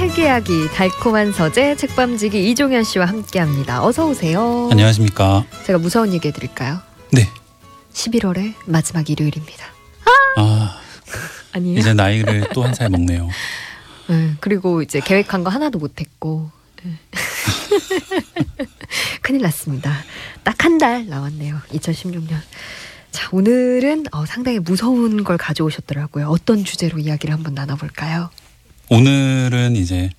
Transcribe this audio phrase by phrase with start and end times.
[0.00, 3.84] 책 이야기 달콤한 서재 책밤지기 이종현 씨와 함께합니다.
[3.84, 4.68] 어서 오세요.
[4.72, 5.44] 안녕하십니까.
[5.66, 6.80] 제가 무서운 얘기 해드릴까요?
[7.12, 7.28] 네.
[7.92, 9.66] 11월의 마지막 일요일입니다.
[10.38, 10.80] 아
[11.52, 11.78] 아니에요?
[11.78, 13.28] 이제 나이를 또 한 살 먹네요.
[14.08, 16.50] 네, 그리고 이제 계획한 거 하나도 못했고
[16.82, 16.92] 네.
[19.20, 19.92] 큰일 났습니다.
[20.44, 21.58] 딱 한달 남았네요.
[21.72, 22.36] 2016년.
[23.10, 26.28] 자 오늘은 어, 상당히 무서운 걸 가져오셨더라고요.
[26.28, 28.30] 어떤 주제로 이야기를 한번 나눠볼까요?
[28.90, 30.10] 오늘은 이제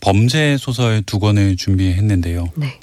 [0.00, 2.52] 범죄 소설 두 권을 준비했는데요.
[2.56, 2.78] 네.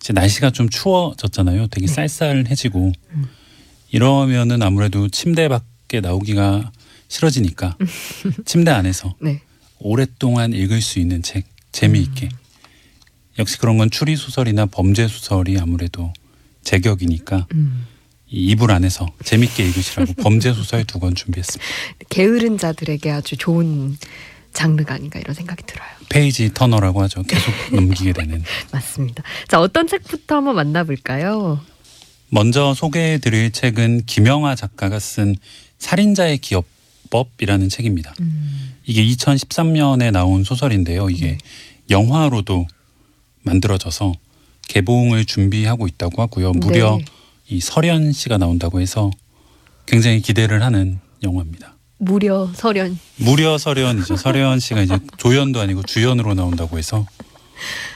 [0.00, 1.66] 이제 날씨가 좀 추워졌잖아요.
[1.68, 1.92] 되게 네.
[1.92, 3.24] 쌀쌀해지고 음.
[3.90, 6.70] 이러면은 아무래도 침대 밖에 나오기가
[7.08, 7.76] 싫어지니까
[8.44, 9.40] 침대 안에서 네.
[9.78, 12.38] 오랫동안 읽을 수 있는 책 재미있게 음.
[13.38, 16.12] 역시 그런 건 추리 소설이나 범죄 소설이 아무래도
[16.62, 17.86] 제격이니까 음.
[18.28, 21.64] 이 이불 안에서 재밌게 읽으시라고 범죄 소설 두 권 준비했습니다.
[22.10, 23.96] 게으른 자들에게 아주 좋은
[24.52, 25.88] 장르가 아닌가 이런 생각이 들어요.
[26.08, 27.22] 페이지 터너라고 하죠.
[27.22, 28.42] 계속 넘기게 되는.
[28.72, 29.22] 맞습니다.
[29.48, 31.60] 자, 어떤 책부터 한번 만나볼까요?
[32.30, 35.34] 먼저 소개해드릴 책은 김영하 작가가 쓴
[35.78, 38.14] 살인자의 기업법이라는 책입니다.
[38.20, 41.10] 음, 이게 2013년에 나온 소설인데요.
[41.10, 41.38] 이게 네.
[41.90, 42.66] 영화로도
[43.42, 44.12] 만들어져서
[44.68, 46.52] 개봉을 준비하고 있다고 하고요.
[46.52, 47.04] 무려 네.
[47.48, 49.10] 이 설현 씨가 나온다고 해서
[49.86, 51.74] 굉장히 기대를 하는 영화입니다.
[52.00, 52.98] 무려 설현.
[53.16, 54.16] 무려 설현이죠.
[54.16, 57.06] 설현 씨가 이제 조연도 아니고 주연으로 나온다고 해서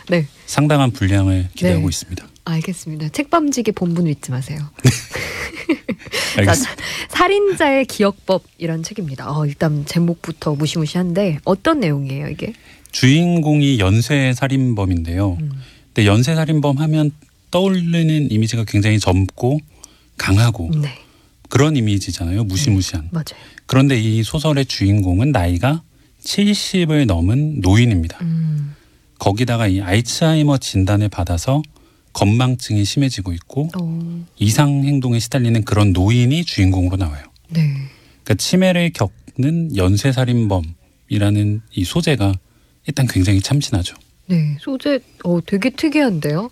[0.09, 1.89] 네, 상당한 분량을 기대하고 네.
[1.89, 2.27] 있습니다.
[2.45, 3.09] 알겠습니다.
[3.09, 4.59] 책밤지기 본분 잊지 마세요.
[6.37, 6.53] 알겠습니다.
[6.53, 9.31] 자, 살인자의 기억법 이란 책입니다.
[9.31, 12.53] 어, 일단 제목부터 무시무시한데 어떤 내용이에요, 이게?
[12.93, 15.39] 주인공이 연쇄 살인범인데요.
[15.41, 15.51] 음,
[15.95, 17.11] 근데 연쇄 살인범 하면
[17.51, 19.61] 떠오르는 이미지가 굉장히 젊고
[20.19, 20.95] 강하고 네,
[21.49, 22.45] 그런 이미지잖아요.
[22.45, 23.09] 무시무시한.
[23.13, 23.25] 맞아요.
[23.67, 25.83] 그런데 이 소설의 주인공은 나이가
[26.25, 28.19] 70을 넘은 노인입니다.
[28.23, 28.75] 음,
[29.19, 31.63] 거기다가 이 알츠하이머 진단을 받아서
[32.13, 37.25] 건망증이 심해지고 있고 어, 이상 행동에 시달리는 그런 노인이 주인공으로 나와요.
[37.49, 37.75] 네,
[38.23, 42.35] 그러니까 치매를 겪는 연쇄 살인범이라는 이 소재가
[42.87, 43.97] 일단 굉장히 참신하죠.
[44.27, 44.57] 네.
[44.61, 46.51] 소재, 어, 되게 특이한데요.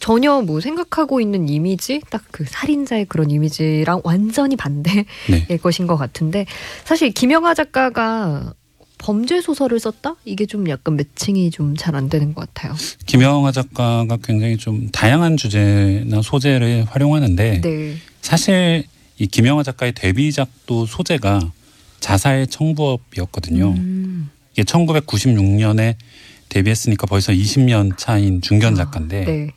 [0.00, 5.04] 전혀 뭐 생각하고 있는 이미지, 딱 그 살인자의 그런 이미지랑 완전히 반대.
[5.28, 5.46] 네.
[5.50, 6.46] 일 것인 것 같은데
[6.84, 8.54] 사실 김영하 작가가
[8.98, 12.74] 범죄 소설을 썼다 이게 좀 약간 매칭이 좀 잘 안 되는 것 같아요.
[13.06, 18.84] 김영하 작가가 굉장히 좀 다양한 주제나 소재를 활용하는데 네, 사실
[19.18, 21.40] 이 김영하 작가의 데뷔작도 소재가
[22.00, 23.70] 자살 청부업이었거든요.
[23.76, 25.96] 음, 이게 1996년에
[26.48, 29.50] 데뷔했으니까 벌써 20년 차인 중견 작가인데 네,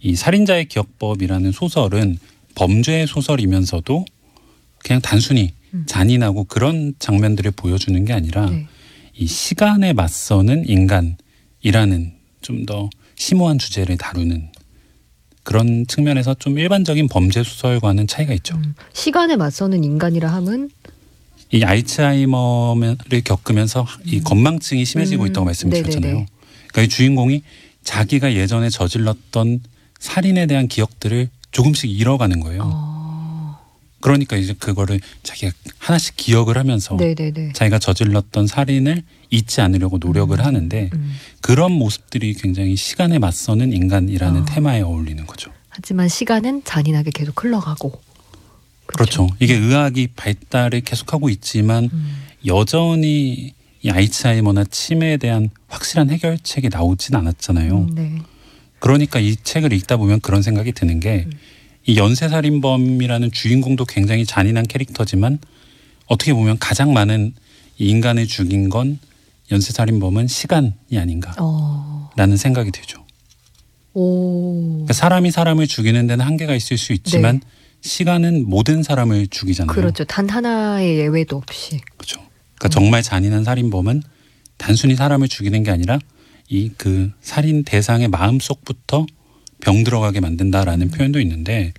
[0.00, 2.18] 이 살인자의 기억법이라는 소설은
[2.54, 4.04] 범죄 소설이면서도
[4.78, 5.84] 그냥 단순히 음.
[5.86, 8.66] 잔인하고 그런 장면들을 보여주는 게 아니라 네,
[9.14, 12.88] 이 시간에 맞서는 인간이라는 좀 더
[13.18, 14.48] 심오한 주제를 다루는
[15.42, 18.54] 그런 측면에서 좀 일반적인 범죄 소설과는 차이가 있죠.
[18.56, 20.70] 음, 시간에 맞서는 인간이라 함은
[21.50, 26.12] 이 알츠하이머를 겪으면서 이 건망증이 심해지고 음, 있다고 말씀드렸잖아요.
[26.12, 26.26] 네네네.
[26.68, 27.42] 그러니까 이 주인공이
[27.82, 29.60] 자기가 예전에 저질렀던
[29.98, 32.62] 살인에 대한 기억들을 조금씩 잃어가는 거예요.
[32.64, 33.58] 어,
[34.00, 37.52] 그러니까 이제 그거를 자기가 하나씩 기억을 하면서 네, 네, 네.
[37.52, 40.44] 자기가 저질렀던 살인을 잊지 않으려고 노력을 음.
[40.44, 44.44] 하는데 음, 그런 모습들이 굉장히 시간에 맞서는 인간이라는 아.
[44.44, 45.50] 테마에 어울리는 거죠.
[45.68, 48.00] 하지만 시간은 잔인하게 계속 흘러가고
[48.86, 49.28] 그렇죠.
[49.38, 57.76] 이게 의학이 발달을 계속하고 있지만 음, 여전히 이 알츠하이머나 치매에 대한 확실한 해결책이 나오진 않았잖아요.
[57.76, 58.18] 음, 네,
[58.78, 61.96] 그러니까 이 책을 읽다 보면 그런 생각이 드는 게이 음.
[61.96, 65.38] 연쇄살인범이라는 주인공도 굉장히 잔인한 캐릭터지만
[66.06, 67.34] 어떻게 보면 가장 많은
[67.78, 68.98] 이 인간을 죽인 건
[69.50, 73.04] 연쇄살인범은 시간이 아닌가라는 어, 생각이 들죠.
[73.94, 77.40] 오, 그러니까 사람이 사람을 죽이는 데는 한계가 있을 수 있지만
[77.80, 79.74] 시간은 모든 사람을 죽이잖아요.
[79.74, 79.80] 네.
[79.80, 80.04] 그렇죠.
[80.04, 81.80] 단 하나의 예외도 없이.
[81.96, 82.20] 그렇죠.
[82.56, 84.02] 그러니까 정말 잔인한 살인범은
[84.56, 85.98] 단순히 사람을 죽이는 게 아니라
[86.48, 89.06] 이 그 살인 대상의 마음 속부터
[89.60, 91.72] 병 들어가게 만든다라는 표현도 있는데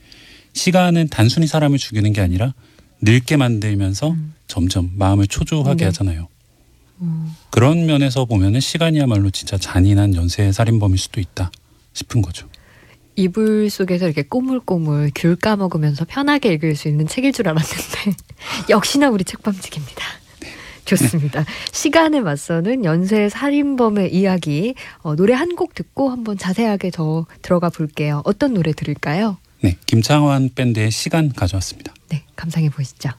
[0.54, 2.54] 시간은 단순히 사람을 죽이는 게 아니라
[3.02, 4.34] 늙게 만들면서 음.
[4.48, 5.86] 점점 마음을 초조하게 네.
[5.86, 6.28] 하잖아요.
[7.02, 11.50] 음, 그런 면에서 보면은 시간이야말로 진짜 잔인한 연쇄 살인범일 수도 있다
[11.94, 12.48] 싶은 거죠.
[13.16, 18.16] 이불 속에서 이렇게 꼬물꼬물 귤 까먹으면서 편하게 읽을 수 있는 책일 줄 알았는데
[18.70, 20.04] 역시나 우리 책밤직입니다.
[20.90, 21.46] 좋습니다.
[21.72, 28.22] 시간에 맞서는 연쇄 살인범의 이야기 어, 노래 한 곡 듣고 한번 자세하게 더 들어가 볼게요.
[28.26, 29.38] 어떤 노래 들을까요?
[29.62, 31.94] 네, 김창완 밴드의 시간 가져왔습니다.
[32.10, 33.10] 네, 감상해 보시죠.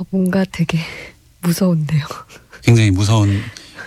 [0.00, 0.78] 어, 뭔가 되게
[1.42, 2.04] 무서운데요.
[2.62, 3.40] 굉장히 무서운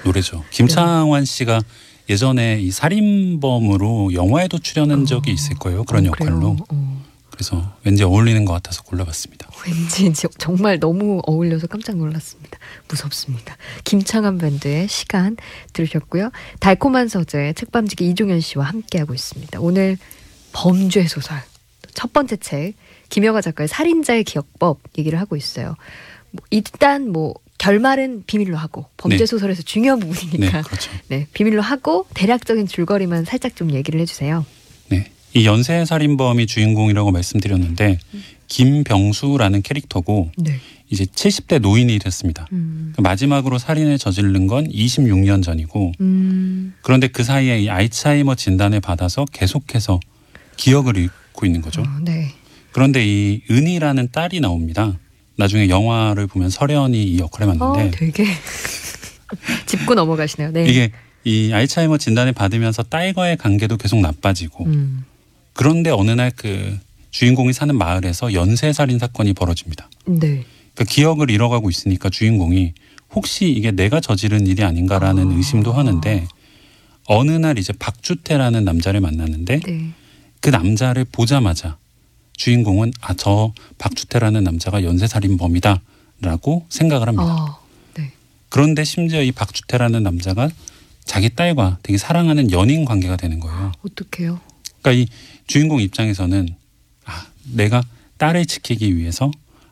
[0.05, 0.43] 노래죠.
[0.51, 1.61] 김창완 씨가
[2.09, 5.83] 예전에 이 살인범으로 영화에도 출연한 적이 있을 거예요.
[5.85, 6.57] 그런 어, 역할로.
[6.69, 7.03] 어.
[7.31, 9.49] 그래서 왠지 어울리는 것 같아서 골라봤습니다.
[9.65, 12.59] 왠지 저- 정말 너무 어울려서 깜짝 놀랐습니다.
[12.87, 13.57] 무섭습니다.
[13.85, 15.35] 김창완 밴드의 시간
[15.73, 16.29] 들으셨고요.
[16.59, 19.59] 달콤한 서재 책밤지기 이종현 씨와 함께하고 있습니다.
[19.61, 19.97] 오늘
[20.51, 21.41] 범죄 소설
[21.93, 22.73] 첫 번째 책
[23.09, 25.75] 김영하 작가의 살인자의 기억법 얘기를 하고 있어요.
[26.31, 29.25] 뭐 일단 뭐 결말은 비밀로 하고 범죄 네.
[29.25, 30.91] 소설에서 중요한 네, 부분이니까 그렇죠.
[31.07, 34.45] 네, 비밀로 하고 대략적인 줄거리만 살짝 좀 얘기를 해주세요.
[34.89, 35.11] 네.
[35.33, 37.99] 이 연쇄 살인범이 주인공이라고 말씀드렸는데
[38.47, 40.59] 김병수라는 캐릭터고 네.
[40.89, 42.47] 이제 70대 노인이 됐습니다.
[42.51, 42.93] 음.
[42.99, 46.73] 마지막으로 살인을 저지른 건 26년 전이고 음.
[46.81, 49.99] 그런데 그 사이에 이 알츠하이머 진단을 받아서 계속해서
[50.57, 50.97] 기억을
[51.33, 51.81] 잃고 있는 거죠.
[51.81, 52.31] 어, 네.
[52.71, 54.97] 그런데 이 은희라는 딸이 나옵니다.
[55.35, 58.25] 나중에 영화를 보면 설현이 이 역할을 어, 맡는데 되게
[59.65, 60.51] 짚고 넘어가시네요.
[60.51, 60.65] 네.
[60.65, 60.91] 이게
[61.23, 65.05] 이 알츠하이머 진단을 받으면서 딸과의 관계도 계속 나빠지고 음.
[65.53, 66.77] 그런데 어느 날 그
[67.11, 69.87] 주인공이 사는 마을에서 연쇄 살인 사건이 벌어집니다.
[70.07, 70.43] 네.
[70.73, 72.73] 그 기억을 잃어가고 있으니까 주인공이
[73.13, 75.35] 혹시 이게 내가 저지른 일이 아닌가라는 아.
[75.35, 76.25] 의심도 하는데
[77.05, 79.91] 어느 날 이제 박주태라는 남자를 만났는데 네.
[80.43, 81.77] 그 남자를 보자마자
[82.35, 87.23] 주인공은 아 저 박주태라는 남자가 연쇄살인범이다라고 생각을 합니다.
[87.23, 87.59] 어.
[87.95, 88.11] 네.
[88.49, 90.49] 그런데 심지어 이 박주태라는 남자가
[91.05, 93.71] 자기 딸과 되게 사랑하는 연인 관계가 되는 거예요.
[93.85, 94.41] 어떡해요?
[94.81, 95.07] 그러니까 이
[95.47, 96.49] 주인공 입장에서는
[97.05, 97.81] 아 내가
[98.17, 99.31] 딸을 지키기 위해서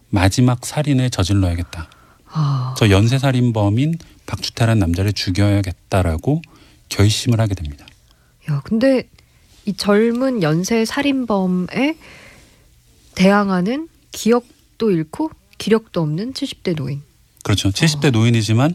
[0.10, 1.90] 마지막 살인을 저질러야겠다.
[2.28, 2.76] 아.
[2.78, 6.42] 저 연쇄살인범인 박주태라는 남자를 죽여야겠다라고
[6.88, 7.86] 결심을 하게 됩니다.
[8.50, 9.10] 야, 근데
[9.66, 11.98] 이 젊은 연쇄 살인범에
[13.16, 17.02] 대항하는 기억도 잃고 기력도 없는 70대 노인.
[17.44, 17.70] 그렇죠.
[17.70, 18.74] 70대 노인이지만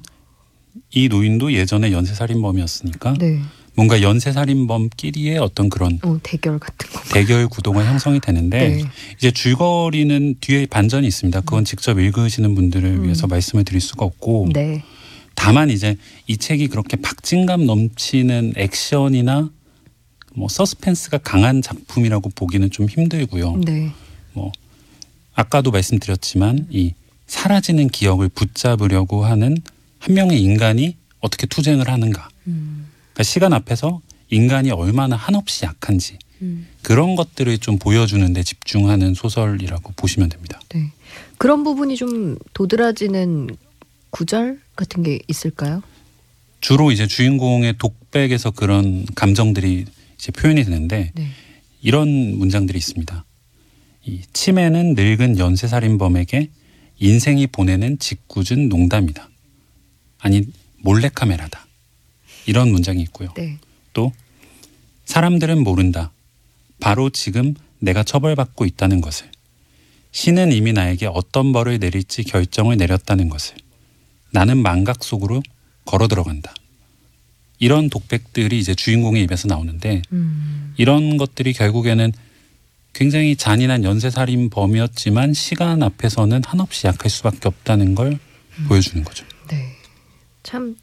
[0.93, 3.41] 이 노인도 예전에 연쇄 살인범이었으니까 네.
[3.75, 7.01] 뭔가 연쇄 살인범끼리의 어떤 그런 어, 대결 같은 거.
[7.13, 8.85] 대결 구도가 형성이 되는데 네.
[9.19, 11.41] 이제 줄거리는 뒤에 반전이 있습니다.
[11.43, 13.05] 그건 직접 읽으시는 분들을 음.
[13.05, 14.83] 위해서 말씀을 드릴 수가 없고 네.
[15.35, 15.97] 다만 이제
[16.27, 19.51] 이 책이 그렇게 박진감 넘치는 액션이나
[20.37, 23.57] 뭐 서스펜스가 강한 작품이라고 보기는 좀 힘들고요.
[23.65, 23.91] 네.
[24.35, 24.53] 뭐
[25.35, 26.93] 아까도 말씀드렸지만 이
[27.27, 29.57] 사라지는 기억을 붙잡으려고 하는
[29.99, 32.29] 한 명의 인간이 어떻게 투쟁을 하는가.
[32.47, 32.87] 음.
[33.13, 36.67] 그러니까 시간 앞에서 인간이 얼마나 한없이 약한지 음.
[36.83, 40.61] 그런 것들을 좀 보여주는 데 집중하는 소설이라고 보시면 됩니다.
[40.69, 40.93] 네.
[41.39, 43.57] 그런 부분이 좀 도드라지는
[44.11, 45.83] 구절 같은 게 있을까요?
[46.61, 49.87] 주로 이제 주인공의 독백에서 그런 감정들이
[50.19, 51.29] 이제 표현이 되는데 네.
[51.81, 52.09] 이런
[52.39, 53.25] 문장들이 있습니다.
[54.07, 56.51] 이 치매는 늙은 연쇄살인범에게
[56.99, 59.29] 인생이 보내는 짓궂은 농담이다.
[60.19, 60.43] 아니
[60.79, 61.67] 몰래카메라다.
[62.47, 63.29] 이런 문장이 있고요.
[63.37, 63.59] 네.
[63.93, 64.13] 또
[65.05, 66.13] 사람들은 모른다.
[66.81, 69.31] 바로 지금 내가 처벌받고 있다는 것을.
[70.13, 73.57] 신은 이미 나에게 어떤 벌을 내릴지 결정을 내렸다는 것을.
[74.31, 75.43] 나는 망각 속으로
[75.85, 76.55] 걸어 들어간다.
[77.59, 80.75] 이런 독백들이 이제 주인공의 입에서 나오는데 음.
[80.77, 82.13] 이런 것들이 결국에는
[82.93, 88.19] 굉장히 잔인한 연쇄살인범이었지만 시간 앞에서는 한없이 약할 수밖에 없다는 걸
[88.69, 89.25] 보여주는 거죠.
[89.49, 89.73] 네.
[90.43, 90.77] 참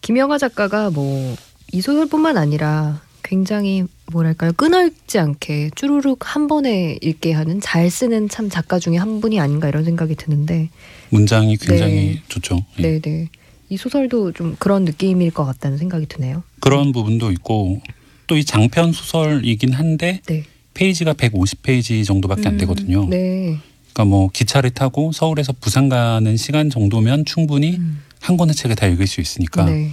[0.00, 1.36] 김영하 작가가 뭐
[1.74, 8.48] 이 소설뿐만 아니라 굉장히 뭐랄까요 끊어읽지 않게 쭈루룩 한 번에 읽게 하는 잘 쓰는 참
[8.48, 10.70] 작가 중에 한 분이 아닌가 이런 생각이 드는데
[11.10, 12.22] 문장이 굉장히 네.
[12.28, 12.64] 좋죠.
[12.78, 13.00] 예.
[13.00, 13.28] 네네
[13.74, 16.44] 이 소설도 좀 그런 느낌일 것 같다는 생각이 드네요.
[16.60, 17.82] 그런 부분도 있고
[18.28, 20.44] 또 이 장편 소설이긴 한데 네.
[20.74, 23.06] 페이지가 150페이지 정도밖에 안 음, 되거든요.
[23.08, 23.58] 네.
[23.92, 28.86] 그러니까 뭐 기차를 타고 서울에서 부산 가는 시간 정도면 충분히 음, 한 권의 책을 다
[28.86, 29.92] 읽을 수 있으니까 네.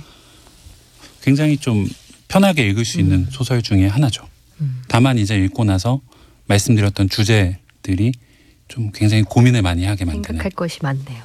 [1.24, 1.88] 굉장히 좀
[2.28, 4.28] 편하게 읽을 수 있는 소설 중에 하나죠.
[4.62, 4.82] 음.
[4.88, 6.02] 다만 이제 읽고 나서
[6.46, 8.14] 말씀드렸던 주제들이
[8.68, 11.24] 좀 굉장히 고민을 많이 하게 만드는 생각할 것이 많네요.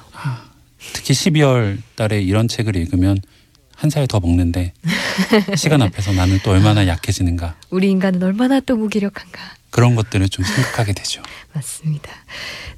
[0.93, 3.19] 특히 12월 달에 이런 책을 읽으면
[3.75, 4.73] 한 살 더 먹는데
[5.55, 9.39] 시간 앞에서 나는 또 얼마나 약해지는가 우리 인간은 얼마나 또 무기력한가.
[9.69, 11.21] 그런 것들을 좀 생각하게 되죠.
[11.53, 12.09] 맞습니다.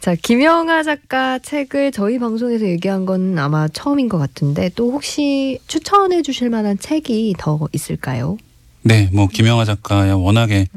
[0.01, 6.21] 자, 김영하 작가 책을 저희 방송에서 얘기한 건 아마 처음인 것 같은데 또 혹시 추천해
[6.21, 8.37] 주실 만한 책이 더 있을까요?
[8.81, 10.67] 네, 뭐 김영하 작가야 워낙에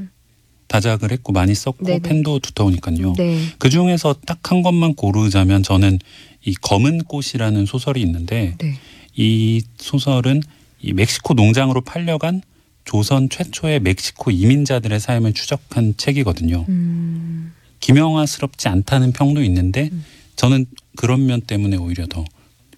[0.69, 1.99] 다작을 했고 많이 썼고 네네.
[2.01, 3.15] 펜도 두터우니까요.
[3.17, 3.41] 네.
[3.59, 5.99] 그 중에서 딱 한 것만 고르자면 저는
[6.45, 8.75] 이 검은 꽃이라는 소설이 있는데 네.
[9.15, 10.43] 이 소설은
[10.81, 12.43] 이 멕시코 농장으로 팔려간
[12.85, 16.65] 조선 최초의 멕시코 이민자들의 삶을 추적한 책이거든요.
[16.69, 19.91] 음, 김영하스럽지 않다는 평도 있는데
[20.35, 22.25] 저는 그런 면 때문에 오히려 더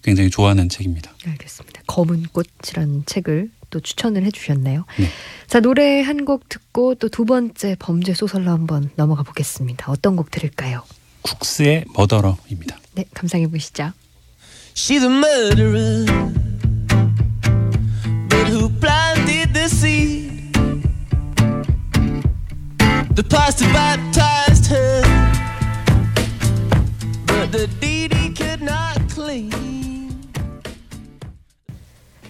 [0.03, 1.11] 굉장히 좋아하는 책입니다.
[1.25, 1.81] 알겠습니다.
[1.87, 4.85] 검은 꽃이라는 책을 또 추천을 해주셨네요.
[4.99, 5.07] 네.
[5.47, 9.91] 자 노래 한 곡 듣고 또 두 번째 범죄 소설로 한번 넘어가 보겠습니다.
[9.91, 10.83] 어떤 곡 들을까요?
[11.23, 12.77] 쿡스의 머더러입니다.
[12.95, 13.91] 네, 감상해 보시죠.
[14.73, 16.05] She's a murderer.
[18.29, 20.53] But who planted the seed?
[23.15, 25.01] The pastor baptized her.
[27.27, 29.51] But the deed he could not clean.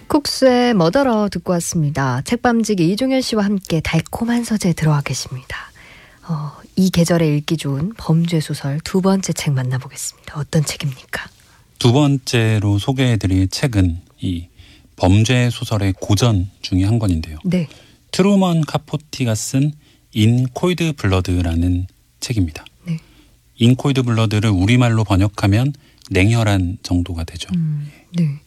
[0.08, 2.22] 쿡스의 Murderer 듣고 왔습니다.
[2.22, 5.56] 책밤지기 이종현 씨와 함께 달콤한 서재 들어와 계십니다.
[6.28, 10.38] 어, 이 계절에 읽기 좋은 범죄 소설 두 번째 책 만나보겠습니다.
[10.38, 11.28] 어떤 책입니까?
[11.78, 14.48] 두 번째로 소개해드릴 책은 이
[14.96, 17.38] 범죄 소설의 고전 중에 한 권인데요.
[17.44, 17.68] 네.
[18.10, 19.72] 트루먼 카포티가 쓴
[20.16, 21.86] In Cold Blood라는
[22.20, 22.64] 책입니다.
[22.86, 22.98] 네.
[23.56, 25.74] In Cold Blood를 우리말로 번역하면
[26.10, 27.50] 냉혈한 정도가 되죠.
[27.54, 28.40] 음, 네.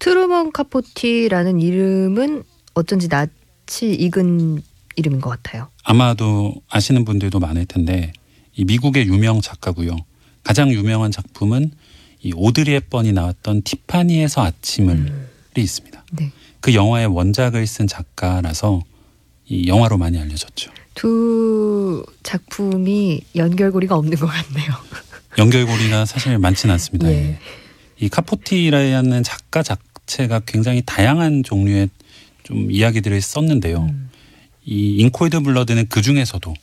[0.00, 4.62] 트루먼 카포티라는 이름은 어쩐지 낯이 익은
[4.96, 5.68] 이름인 것 같아요.
[5.82, 8.12] 아마도 아시는 분들도 많을 텐데
[8.54, 9.96] 이 미국의 유명 작가고요.
[10.42, 11.72] 가장 유명한 작품은
[12.22, 15.28] 이 오드리 헵번이 나왔던 티파니에서 아침을이 음.
[15.56, 16.04] 있습니다.
[16.12, 16.32] 네.
[16.60, 18.82] 그 영화의 원작을 쓴 작가라서
[19.46, 20.70] 이 영화로 많이 알려졌죠.
[20.94, 24.72] 두 작품이 연결고리가 없는 것 같네요.
[25.36, 27.08] 연결고리가 사실 많지는 않습니다.
[27.08, 27.12] 예.
[27.12, 27.38] 예.
[27.98, 31.90] 이 카포티라는 작가 자체가 굉장히 다양한 종류의
[32.44, 33.82] 좀 이야기들을 썼는데요.
[33.82, 34.10] 음.
[34.64, 36.54] 이 In Cold Blood는 그 중에서도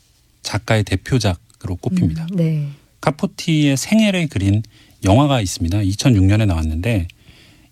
[0.41, 2.27] 작가의 대표작으로 꼽힙니다.
[2.31, 2.67] 음, 네.
[3.01, 4.63] 카포티의 생애를 그린
[5.03, 5.79] 영화가 있습니다.
[5.79, 7.08] 2006년에 나왔는데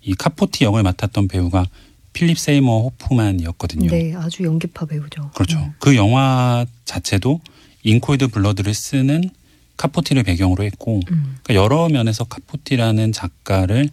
[0.01, 1.65] 이 카포티 역을 맡았던 배우가
[2.13, 3.91] 필립 세이머 호프만이었거든요.
[3.91, 5.31] 네, 아주 연기파 배우죠.
[5.35, 5.59] 그렇죠.
[5.59, 5.73] 음.
[5.79, 7.39] 그 영화 자체도
[7.83, 9.29] In Cold Blood를 쓰는
[9.77, 11.37] 카포티를 배경으로 했고 음.
[11.43, 13.89] 그러니까 여러 면에서 카포티라는 작가를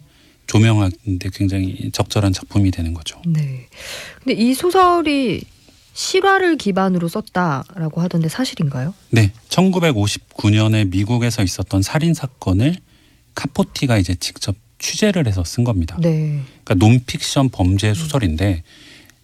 [0.47, 3.21] 조명하는데 굉장히 적절한 작품이 되는 거죠.
[3.25, 3.67] 네.
[4.23, 5.41] 근데 이 소설이
[5.97, 8.93] 실화를 기반으로 썼다라고 하던데 사실인가요?
[9.09, 12.75] 네, 1959년에 미국에서 있었던 살인 사건을
[13.33, 15.97] 카포티가 이제 직접 취재를 해서 쓴 겁니다.
[15.99, 16.39] 네.
[16.63, 18.61] 그러니까 논픽션 범죄 소설인데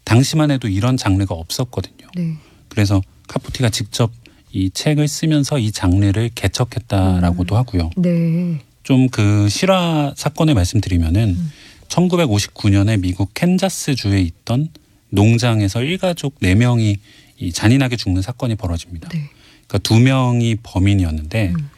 [0.04, 2.08] 당시만 해도 이런 장르가 없었거든요.
[2.16, 2.38] 네.
[2.70, 4.12] 그래서 카포티가 직접
[4.52, 7.92] 이 책을 쓰면서 이 장르를 개척했다라고도 하고요.
[7.98, 8.60] 네.
[8.82, 11.52] 좀 그 실화 사건을 말씀드리면은 음.
[11.88, 14.70] 1959년에 미국 캔자스 주에 있던
[15.14, 16.98] 농장에서 일가족 네명이
[17.38, 19.10] 이 잔인하게 죽는 사건이 벌어집니다.
[19.10, 19.30] 네.
[19.68, 21.70] 그러니까 두 명이 범인이었는데 음.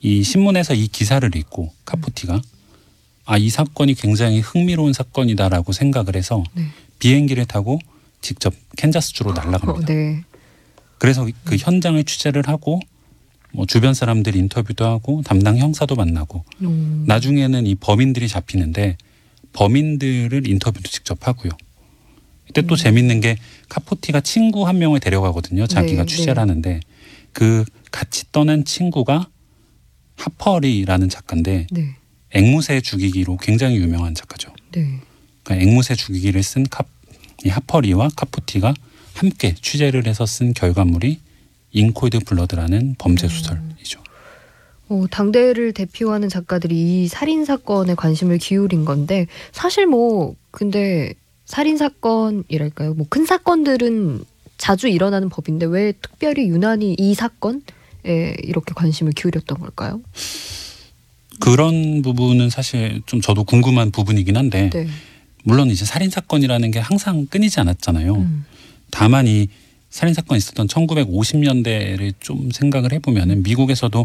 [0.00, 2.40] 이 신문에서 이 기사를 읽고 카포티가
[3.24, 6.66] 아이 사건이 굉장히 흥미로운 사건이다라고 생각을 해서 네.
[6.98, 7.78] 비행기를 타고
[8.20, 9.72] 직접 캔자스주로 날아갑니다.
[9.72, 10.22] 어, 네.
[10.98, 12.80] 그래서 그 현장을 취재를 하고
[13.52, 17.04] 뭐 주변 사람들 인터뷰도 하고 담당 형사도 만나고 음.
[17.08, 18.96] 나중에는 이 범인들이 잡히는데
[19.52, 21.50] 범인들을 인터뷰도 직접 하고요.
[22.52, 22.76] 이때 또 음.
[22.76, 23.36] 재밌는 게
[23.70, 25.66] 카포티가 친구 한 명을 데려가거든요.
[25.66, 26.40] 자기가 네, 취재를 네.
[26.40, 26.80] 하는데
[27.32, 29.26] 그 같이 떠난 친구가
[30.16, 31.96] 하퍼 리라는 작가인데 네.
[32.32, 34.52] 앵무새 죽이기로 굉장히 유명한 작가죠.
[34.72, 35.00] 네.
[35.42, 36.84] 그러니까 앵무새 죽이기를 쓴 카,
[37.44, 38.74] 이 하퍼 리와 카포티가
[39.14, 41.20] 함께 취재를 해서 쓴 결과물이
[41.72, 44.02] In Cold Blood라는 범죄 소설이죠.
[44.90, 51.14] 어, 당대를 대표하는 작가들이 이 살인 사건에 관심을 기울인 건데 사실 뭐 근데
[51.52, 52.94] 살인 사건이랄까요?
[52.94, 54.24] 뭐 큰 사건들은
[54.56, 57.60] 자주 일어나는 법인데 왜 특별히 유난히 이 사건에
[58.42, 60.00] 이렇게 관심을 기울였던 걸까요?
[61.40, 64.86] 그런 부분은 사실 좀 저도 궁금한 부분이긴 한데 네.
[65.44, 68.14] 물론 이제 살인 사건이라는 게 항상 끊이지 않았잖아요.
[68.14, 68.46] 음.
[68.90, 69.48] 다만 이
[69.90, 74.02] 살인 사건이 있었던 1950년대를 좀 생각을 해보면은 미국에서도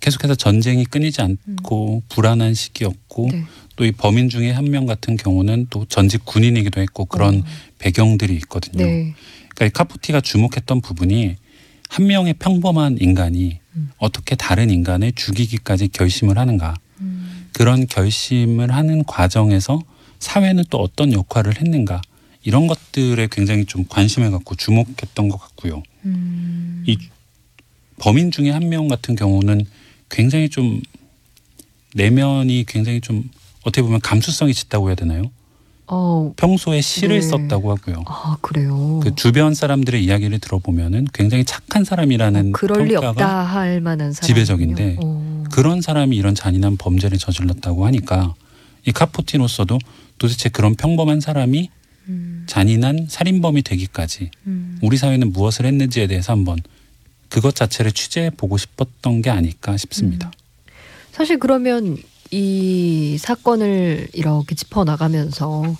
[0.00, 3.30] 계속해서 전쟁이 끊이지 않고 불안한 시기였고 음.
[3.30, 3.44] 네.
[3.78, 7.44] 또 이 범인 중에 한 명 같은 경우는 또 전직 군인이기도 했고 그런 어.
[7.78, 8.84] 배경들이 있거든요.
[8.84, 9.14] 네.
[9.54, 11.36] 그러니까 이 카푸티가 주목했던 부분이
[11.88, 13.90] 한 명의 평범한 인간이 음.
[13.98, 17.46] 어떻게 다른 인간을 죽이기까지 결심을 하는가 음.
[17.52, 19.80] 그런 결심을 하는 과정에서
[20.18, 22.02] 사회는 또 어떤 역할을 했는가
[22.42, 25.82] 이런 것들에 굉장히 좀 관심을 갖고 주목했던 것 같고요.
[26.04, 26.82] 음.
[26.86, 26.98] 이
[28.00, 29.64] 범인 중에 한 명 같은 경우는
[30.10, 30.82] 굉장히 좀
[31.94, 33.30] 내면이 굉장히 좀
[33.68, 35.30] 어떻게 보면 감수성이 짙다고 해야 되나요?
[35.86, 36.32] 어.
[36.36, 37.22] 평소에 시를 네.
[37.22, 38.04] 썼다고 하고요.
[38.06, 39.00] 아 그래요.
[39.02, 44.12] 그 주변 사람들의 이야기를 들어보면은 굉장히 착한 사람이라는 어, 그럴 리 평가가 없다 할 만한
[44.12, 44.98] 사람 지배적인데
[45.52, 48.34] 그런 사람이 이런 잔인한 범죄를 저질렀다고 하니까
[48.84, 49.78] 이 카포티로서도
[50.18, 51.70] 도대체 그런 평범한 사람이
[52.08, 52.44] 음.
[52.46, 54.78] 잔인한 살인범이 되기까지 음.
[54.82, 56.58] 우리 사회는 무엇을 했는지에 대해서 한번
[57.28, 60.30] 그것 자체를 취재해 보고 싶었던 게 아닐까 싶습니다.
[61.12, 61.98] 사실 그러면
[62.30, 65.76] 이 사건을 이렇게 짚어 나가면서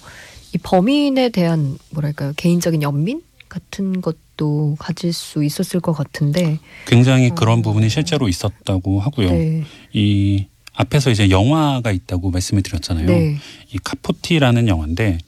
[0.54, 7.34] 이 범인에 대한 뭐랄까요 개인적인 연민 같은 것도 가질 수 있었을 것 같은데 굉장히 어.
[7.34, 9.30] 그런 부분이 실제로 있었다고 하고요.
[9.30, 13.06] 네, 이 앞에서 이제 영화가 있다고 말씀을 드렸잖아요.
[13.06, 13.36] 네,
[13.72, 15.18] 이 카포티라는 영화인데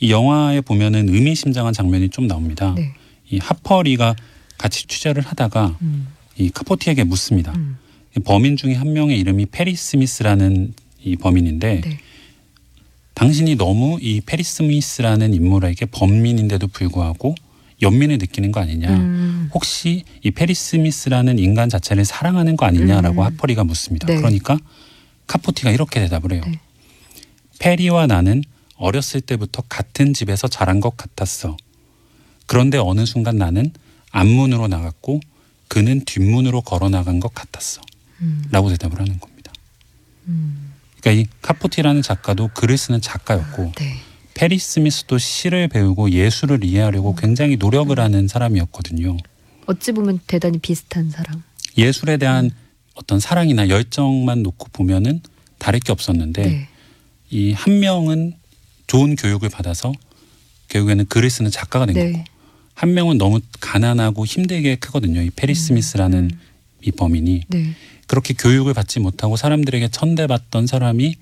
[0.00, 2.74] 이 영화에 보면은 의미심장한 장면이 좀 나옵니다.
[2.76, 2.92] 네,
[3.30, 4.14] 이 하퍼리가
[4.58, 6.08] 같이 취재를 하다가 음,
[6.38, 7.52] 이 카포티에게 묻습니다.
[7.56, 7.85] 음, 이
[8.24, 11.98] 범인 중에 한 명의 이름이 페리 스미스라는 이 범인인데 네,
[13.14, 17.34] 당신이 너무 이 페리 스미스라는 인물에게 범인인데도 불구하고
[17.82, 18.88] 연민을 느끼는 거 아니냐.
[18.88, 23.26] 음, 혹시 이 페리 스미스라는 인간 자체를 사랑하는 거 아니냐라고 음.
[23.26, 24.06] 하퍼 리가 묻습니다.
[24.06, 24.16] 네.
[24.16, 24.58] 그러니까
[25.26, 26.42] 카포티가 이렇게 대답을 해요.
[26.46, 26.60] 네.
[27.58, 28.42] 페리와 나는
[28.76, 31.56] 어렸을 때부터 같은 집에서 자란 것 같았어.
[32.46, 33.72] 그런데 어느 순간 나는
[34.10, 35.20] 앞문으로 나갔고
[35.68, 37.82] 그는 뒷문으로 걸어 나간 것 같았어.
[38.20, 39.52] 음, 라고 대답을 하는 겁니다.
[40.28, 43.96] 음, 그러니까 이 카포티라는 작가도 글을 쓰는 작가였고 네,
[44.34, 49.16] 페리 스미스도 시를 배우고 예술을 이해하려고 굉장히 노력을 하는 사람이었거든요.
[49.66, 51.42] 어찌 보면 대단히 비슷한 사람.
[51.78, 52.50] 예술에 대한
[52.94, 55.20] 어떤 사랑이나 열정만 놓고 보면은
[55.58, 56.68] 다를 게 없었는데 네,
[57.30, 58.34] 이한 명은
[58.86, 59.92] 좋은 교육을 받아서
[60.68, 62.24] 결국에는 글을 쓰는 작가가 된 거고 네,
[62.74, 65.22] 한 명은 너무 가난하고 힘들게 크거든요.
[65.22, 66.40] 이 페리 스미스라는 음.
[66.82, 67.74] 이 범인이 네,
[68.06, 71.16] 그렇게 교육을 받지 못하고 사람들에게 천대받던 사람이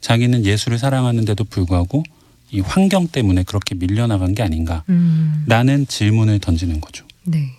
[0.00, 2.02] 자기는 예술을 사랑하는데도 불구하고
[2.50, 7.06] 이 환경 때문에 그렇게 밀려나간 게 아닌가라는 음, 질문을 던지는 거죠.
[7.24, 7.52] 네,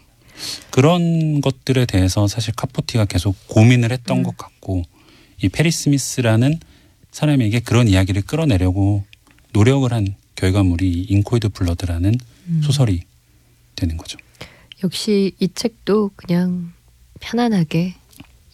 [0.69, 4.23] 그런 것들에 대해서 사실 카포티가 계속 고민을 했던 음.
[4.23, 4.83] 것 같고
[5.41, 6.59] 이 페리 스미스라는
[7.11, 9.03] 사람에게 그런 이야기를 끌어내려고
[9.51, 12.15] 노력을 한 결과물이 이 In Cold Blood라는
[12.47, 12.61] 음.
[12.63, 13.01] 소설이
[13.75, 14.17] 되는 거죠.
[14.83, 16.73] 역시 이 책도 그냥
[17.19, 17.95] 편안하게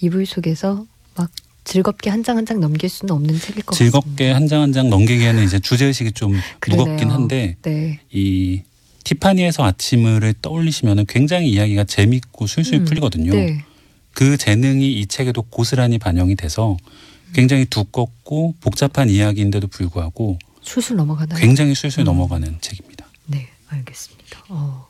[0.02, 0.86] 이불 속에서
[1.16, 1.30] 막
[1.64, 4.00] 즐겁게 한 장 한 장 넘길 수는 없는 책일 것 같습니다.
[4.00, 6.86] 즐겁게 한 장 한 장 넘기기에는 이제 주제 의식이 좀 그러네요.
[6.86, 8.62] 무겁긴 한데 네, 이
[9.04, 13.32] 티파니에서 아침을 떠올리시면 굉장히 이야기가 재밌고 술술 음, 풀리거든요.
[13.34, 13.64] 네,
[14.14, 16.78] 그 재능이 이 책에도 고스란히 반영이 돼서
[17.34, 21.40] 굉장히 두껍고 복잡한 이야기인데도 불구하고 술술 넘어가나요?
[21.40, 22.06] 굉장히 술술 음.
[22.06, 23.06] 넘어가는 책입니다.
[23.28, 24.44] 네, 알겠습니다.
[24.50, 24.88] 어,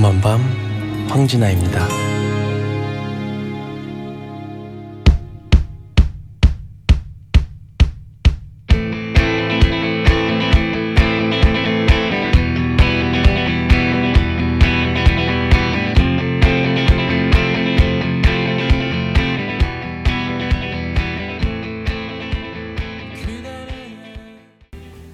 [0.00, 0.40] 달콤한 밤
[1.10, 1.99] 황진아입니다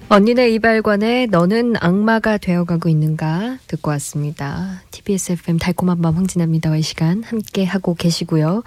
[0.09, 4.81] 언니네 이발관의 너는 악마가 되어가고 있는가 듣고 왔습니다.
[4.91, 8.63] TBS FM 달콤한 밤 황진아입니다와의 시간 함께 하고 계시고요.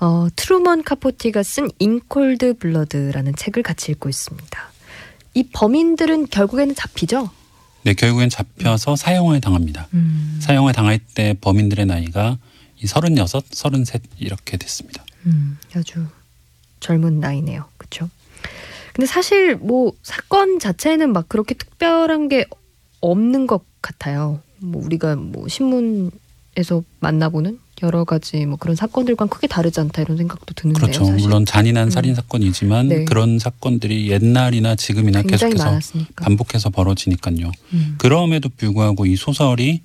[0.00, 4.70] 어, 트루먼 카포티가 쓴 In Cold Blood라는 책을 같이 읽고 있습니다.
[5.32, 7.30] 이 범인들은 결국에는 잡히죠?
[7.84, 9.88] 네, 결국엔 잡혀서 사형을 당합니다.
[9.94, 12.36] 음, 사형을 당할 때 범인들의 나이가
[12.82, 15.02] 이 36, 33 이렇게 됐습니다.
[15.24, 16.04] 음, 아주
[16.80, 17.64] 젊은 나이네요.
[17.78, 18.10] 그렇죠?
[18.96, 22.46] 근데 사실 뭐 사건 자체는 막 그렇게 특별한 게
[23.02, 24.40] 없는 것 같아요.
[24.56, 30.54] 뭐 우리가 뭐 신문에서 만나보는 여러 가지 뭐 그런 사건들과는 크게 다르지 않다 이런 생각도
[30.54, 30.80] 드는데요.
[30.80, 31.04] 그렇죠.
[31.04, 31.90] 사실 물론 잔인한 음.
[31.90, 33.04] 살인 사건이지만 네.
[33.04, 36.24] 그런 사건들이 옛날이나 지금이나 계속해서 많았으니까.
[36.24, 37.52] 반복해서 벌어지니까요.
[37.74, 39.82] 음, 그럼에도 불구하고 이 소설이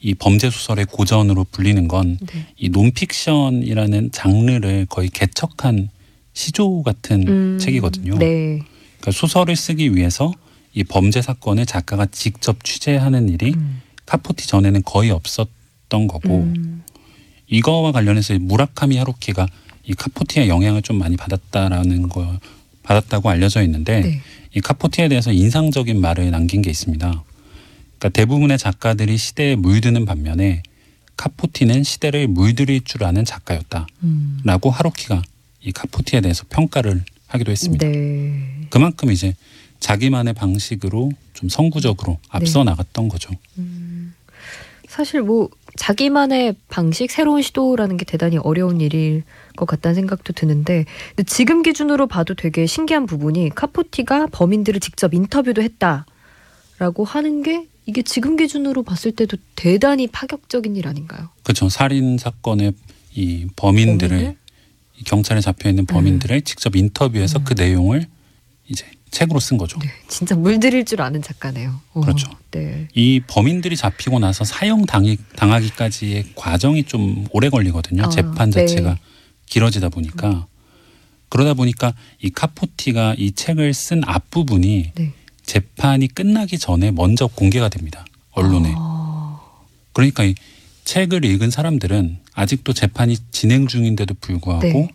[0.00, 2.68] 이 범죄 소설의 고전으로 불리는 건이 네.
[2.70, 5.90] 논픽션이라는 장르를 거의 개척한
[6.38, 8.16] 시조 같은 음, 책이거든요.
[8.16, 8.62] 네.
[9.00, 10.32] 그러니까 소설을 쓰기 위해서
[10.72, 16.84] 이 범죄 사건을 작가가 직접 취재하는 일이 음, 카포티 전에는 거의 없었던 거고 음,
[17.48, 19.48] 이거와 관련해서 이 무라카미 하루키가
[19.82, 22.38] 이 카포티의 영향을 좀 많이 받았다라는 거
[22.84, 24.20] 받았다고 알려져 있는데 네.
[24.54, 27.24] 이 카포티에 대해서 인상적인 말을 남긴 게 있습니다.
[27.98, 30.62] 그러니까 대부분의 작가들이 시대에 물드는 반면에
[31.16, 35.22] 카포티는 시대를 물들일 줄 아는 작가였다라고 음, 하루키가
[35.68, 37.86] 이 카포티에 대해서 평가를 하기도 했습니다.
[37.86, 38.66] 네.
[38.70, 39.34] 그만큼 이제
[39.80, 43.30] 자기만의 방식으로 좀 선구적으로 앞서 나갔던 거죠.
[43.58, 44.14] 음,
[44.88, 49.24] 사실 뭐 자기만의 방식, 새로운 시도라는 게 대단히 어려운 일일
[49.56, 50.86] 것 같다는 생각도 드는데
[51.26, 55.62] 지금 기준으로 봐도 되게 신기한 부분이 카포티가 범인들을 직접 인터뷰도
[56.78, 61.28] 라고 하는 게 이게 지금 기준으로 봤을 때도 대단히 파격적인 일 아닌가요?
[61.42, 61.68] 그렇죠.
[61.68, 62.72] 살인 사건의
[63.14, 64.37] 이 범인들을 범인을?
[64.98, 67.44] 이 경찰에 잡혀 있는 범인들을 직접 인터뷰해서 음.
[67.44, 68.06] 그 내용을
[68.68, 69.78] 이제 책으로 쓴 거죠.
[69.78, 71.80] 네, 진짜 물들일 줄 아는 작가네요.
[71.94, 72.28] 어, 그렇죠.
[72.50, 72.88] 네.
[72.94, 78.04] 이 범인들이 잡히고 나서 사형 당이, 당하기까지의 과정이 좀 오래 걸리거든요.
[78.04, 78.66] 아, 재판 네.
[78.66, 78.98] 자체가
[79.46, 80.46] 길어지다 보니까
[81.30, 85.12] 그러다 보니까 이 카포티가 이 책을 쓴 앞부분이 네.
[85.44, 88.04] 재판이 끝나기 전에 먼저 공개가 됩니다.
[88.32, 88.74] 언론에.
[88.76, 89.40] 아,
[89.92, 90.34] 그러니까 이
[90.88, 94.88] 책을 읽은 사람들은 아직도 재판이 진행 중인데도 불구하고 네.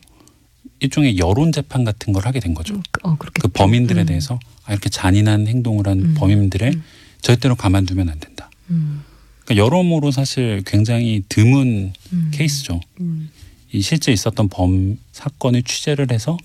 [0.80, 2.74] 일종의 여론 재판 같은 걸 하게 된 거죠.
[2.74, 3.16] 음, 어.
[3.16, 6.84] 그 범인들에 음, 대해서 아, 이렇게 잔인한 행동을 한 음, 범인들을 음.
[7.22, 8.50] 절대로 가만두면 안 된다.
[8.72, 9.04] 음,
[9.46, 12.82] 그러니까 여러모로 사실 굉장히 드문 음, 케이스죠.
[13.00, 13.30] 음,
[13.72, 16.38] 이 실제 있었던 범 사건을 취재를 해서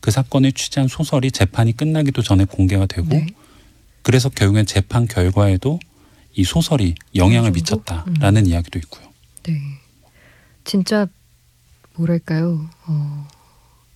[0.00, 3.26] 그 사건을 취재한 소설이 재판이 끝나기도 전에 공개가 되고 네.
[4.02, 5.78] 그래서 결국엔 재판 결과에도
[6.34, 7.50] 이 소설이 영향을?
[7.50, 9.08] 미쳤다라는 이야기도 있고요.
[9.44, 9.60] 네.
[10.64, 11.06] 진짜
[11.94, 12.68] 뭐랄까요?
[12.86, 13.26] 어,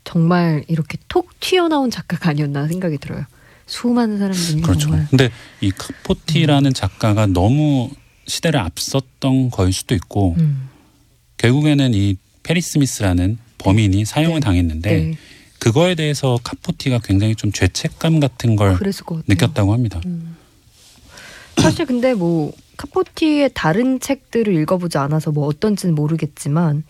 [0.04, 3.24] 정말 이렇게 톡 튀어나온 작가가 아니었나 생각이 들어요.
[3.66, 4.80] 수많은 사람들이 그렇죠.
[4.80, 7.90] 정말 근데 이 카포티라는 작가가 너무
[8.26, 10.68] 시대를 앞섰던 거일 수도 있고 음,
[11.36, 14.40] 결국에는 이 페리 스미스라는 범인이 사형을 네.
[14.40, 15.18] 당했는데 네.
[15.58, 18.76] 그거에 대해서 카포티가 굉장히 좀 죄책감 같은 걸.
[19.28, 20.00] 느꼈다고 합니다.
[20.06, 20.36] 음.
[21.58, 26.84] 사실 근데 뭐 카포티의 다른 책들을 읽어보지 않아서 뭐 어떤지는 모르겠지만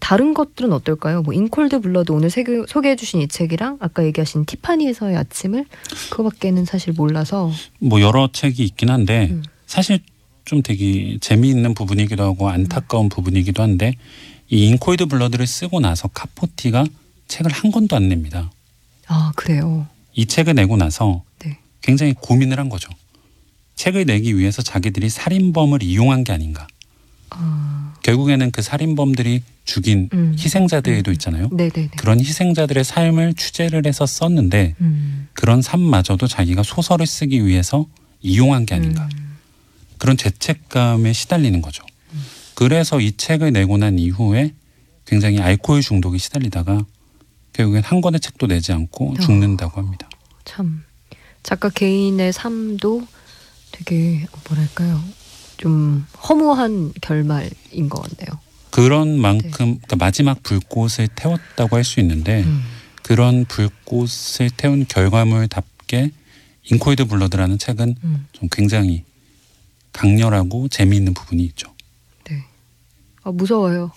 [0.00, 1.22] 다른 것들은 어떨까요?
[1.22, 5.64] 뭐 In Cold Blood 오늘 세계- 소개해주신 이 책이랑 아까 얘기하신 티파니에서의 아침을
[6.10, 9.42] 그거밖에는 사실 몰라서 뭐 여러 책이 있긴 한데 음.
[9.66, 9.98] 사실
[10.44, 13.94] 좀 되게 재미있는 부분이기도 하고 안타까운 부분이기도 한데
[14.48, 16.86] 이 In Cold Blood를 쓰고 나서 카포티가
[17.26, 18.50] 책을 한 권도 안 냅니다.
[19.08, 19.86] 아 그래요.
[20.14, 21.58] 이 책을 내고 나서 네.
[21.82, 22.88] 굉장히 고민을 한 거죠.
[23.78, 26.66] 책을 내기 위해서 자기들이 살인범을 이용한 게 아닌가.
[27.30, 30.34] 아, 결국에는 그 살인범들이 죽인 음.
[30.36, 31.48] 희생자들도 있잖아요.
[31.52, 31.90] 네네네.
[31.96, 35.28] 그런 희생자들의 삶을 취재를 해서 썼는데 음.
[35.32, 37.86] 그런 삶마저도 자기가 소설을 쓰기 위해서
[38.20, 39.08] 이용한 게 아닌가.
[39.16, 39.36] 음.
[39.96, 41.84] 그런 죄책감에 시달리는 거죠.
[42.54, 44.54] 그래서 이 책을 내고 난 이후에
[45.04, 46.84] 굉장히 알코올 중독에 시달리다가
[47.52, 49.14] 결국엔 한 권의 책도 내지 않고 어.
[49.20, 50.10] 죽는다고 합니다.
[50.44, 50.82] 참
[51.44, 53.06] 작가 개인의 삶도
[53.72, 55.02] 되게 뭐랄까요
[55.56, 58.38] 좀 허무한 결말인 것 같네요.
[58.70, 62.62] 그런 만큼 그러니까 마지막 불꽃을 태웠다고 할 수 있는데 음.
[63.02, 66.10] 그런 불꽃을 태운 결과물답게
[66.70, 68.26] In Cold Blood라는 책은 음.
[68.32, 69.04] 좀 굉장히
[69.92, 71.72] 강렬하고 재미있는 부분이 있죠.
[72.28, 72.44] 네.
[73.22, 73.90] 아, 무서워요.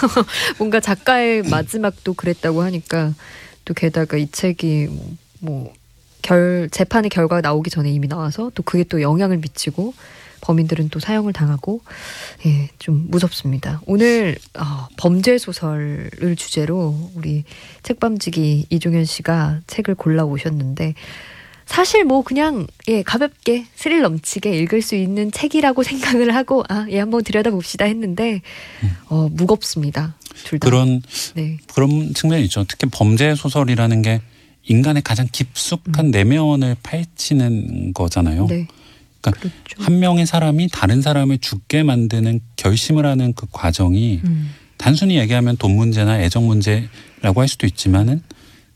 [0.58, 3.14] 뭔가 작가의 마지막도 그랬다고 하니까
[3.66, 5.72] 또 게다가 이 책이 뭐, 뭐
[6.22, 9.94] 결, 재판의 결과가 나오기 전에 이미 나와서 또 그게 또 영향을 미치고
[10.40, 11.80] 범인들은 또 사형을 당하고
[12.46, 13.80] 예, 좀 무섭습니다.
[13.86, 17.44] 오늘 어, 범죄 소설을 주제로 우리
[17.82, 20.94] 책밤지기 이종현 씨가 책을 골라 오셨는데
[21.66, 27.24] 사실 뭐 그냥 예 가볍게 스릴 넘치게 읽을 수 있는 책이라고 생각을 하고 아예 한번
[27.24, 28.40] 들여다봅시다 했는데
[29.08, 30.68] 어 무겁습니다 둘 다.
[30.68, 31.02] 그런
[31.34, 31.58] 네.
[31.74, 32.64] 그런 측면이 있죠.
[32.68, 34.20] 특히 범죄 소설이라는 게
[34.68, 38.44] 인간의 가장 깊숙한 내면을 파헤치는 거잖아요.
[38.44, 38.48] 음.
[38.48, 38.66] 네.
[39.20, 39.82] 그러니까 그렇죠.
[39.82, 44.50] 한 명의 사람이 다른 사람을 죽게 만드는 결심을 하는 그 과정이 음.
[44.76, 48.22] 단순히 얘기하면 돈 문제나 애정 문제라고 할 수도 있지만은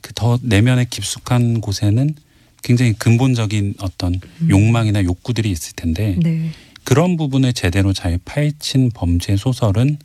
[0.01, 2.15] 그 더 내면의 깊숙한 곳에는
[2.63, 6.21] 굉장히 근본적인 어떤 욕망이나 욕구들이 있을 텐데 음.
[6.23, 6.51] 네.
[6.85, 9.99] 그런 부분을 제대로 잘 파헤친 범죄 소설은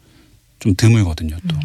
[0.60, 1.38] 좀 드물거든요.
[1.48, 1.56] 또.
[1.56, 1.62] 음.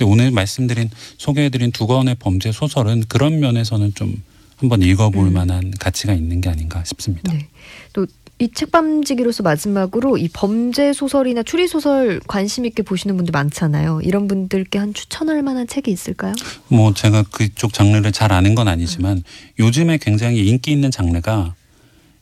[0.00, 4.22] 근데 오늘 말씀드린 소개해드린 두 권의 범죄 소설은 그런 면에서는 좀
[4.56, 5.32] 한번 읽어볼 음.
[5.34, 7.32] 만한 가치가 있는 게 아닌가 싶습니다.
[7.32, 7.48] 네.
[7.92, 8.06] 또
[8.40, 14.00] 이 책밤지기로서 마지막으로 이 범죄 소설이나 추리 소설 관심 있게 보시는 분들 많잖아요.
[14.02, 16.32] 이런 분들께 한 추천할 만한 책이 있을까요?
[16.68, 19.22] 뭐 제가 그쪽 장르를 잘 아는 건 아니지만
[19.58, 21.54] 요즘에 굉장히 인기 있는 장르가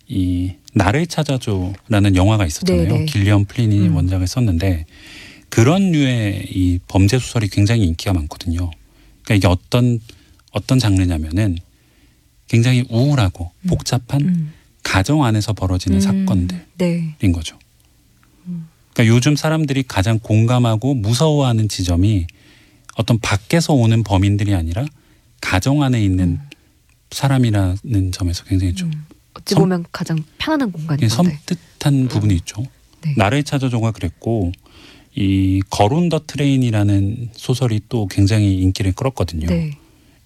[0.08, 2.88] 이 나를 찾아줘라는 영화가 있었잖아요.
[2.88, 3.04] 네네.
[3.04, 3.94] 길리언 플린이 음.
[3.94, 4.86] 원작을 썼는데
[5.48, 8.70] 그런 류의 이 범죄 소설이 굉장히 인기가 많거든요.
[9.24, 10.00] 그러니까 이게 어떤
[10.52, 11.58] 어떤 장르냐면은
[12.48, 14.52] 굉장히 우울하고 복잡한 음.
[14.82, 16.00] 가정 안에서 벌어지는 음.
[16.00, 17.32] 사건들인 네.
[17.32, 17.58] 거죠.
[18.94, 22.26] 그러니까 요즘 사람들이 가장 공감하고 무서워하는 지점이
[22.96, 24.84] 어떤 밖에서 오는 범인들이 아니라
[25.40, 26.40] 가정 안에 있는
[27.10, 29.04] 사람이라는 점에서 굉장히 좀 음.
[29.34, 31.38] 어찌 섬- 보면 가장 편안한 공간인 섬 건데.
[31.78, 32.64] 섬뜩한 부분이 있죠.
[33.02, 33.14] 네.
[33.16, 34.52] 나를 찾아줘가 그랬고
[35.20, 39.48] 이 Girl on the Train이라는 소설이 또 굉장히 인기를 끌었거든요.
[39.48, 39.72] 네.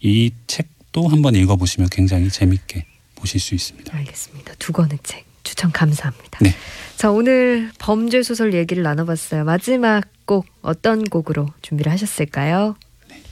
[0.00, 3.96] 이 책도 한번 읽어보시면 굉장히 재밌게 보실 수 있습니다.
[3.96, 4.52] 알겠습니다.
[4.58, 6.38] 두 권의 책 추천 감사합니다.
[6.42, 6.54] 네.
[6.98, 9.44] 자, 오늘 범죄 소설 얘기를 나눠봤어요.
[9.44, 12.76] 마지막 곡 어떤 곡으로 준비를 하셨을까요?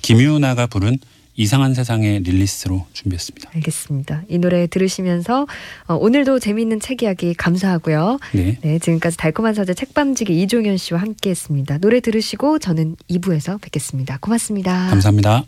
[0.01, 0.96] 김유나가 부른
[1.37, 3.51] 이상한 세상의 릴리스로 준비했습니다.
[3.55, 4.23] 알겠습니다.
[4.29, 5.47] 이 노래 들으시면서
[5.87, 8.19] 어, 오늘도 재미있는 책 이야기 감사하고요.
[8.33, 8.59] 네.
[8.62, 11.79] 네, 지금까지 달콤한 사제 책밤지기 이종현 씨와 함께했습니다.
[11.79, 14.19] 노래 들으시고 저는 2부에서 뵙겠습니다.
[14.21, 14.88] 고맙습니다.
[14.90, 15.45] 감사합니다.